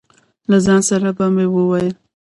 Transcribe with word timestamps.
له 0.49 0.57
ځان 0.65 0.81
سره 0.89 1.09
به 1.17 1.25
مې 1.35 1.45
وویل. 1.49 1.89